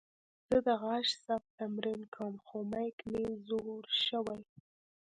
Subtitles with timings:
[0.49, 4.39] زه د غږ ثبت تمرین کوم، خو میک مې زوړ شوې.